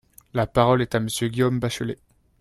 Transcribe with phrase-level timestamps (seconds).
[0.33, 1.99] La parole est à Monsieur Guillaume Bachelay.